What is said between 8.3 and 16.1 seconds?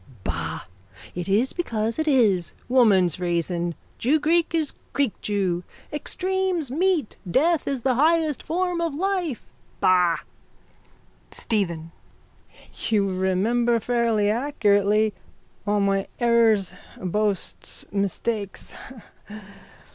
form of life. Bah! STEPHEN: You remember fairly accurately all my